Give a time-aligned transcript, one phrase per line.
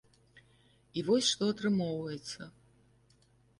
[1.01, 2.51] І вось што атрымоўваецца.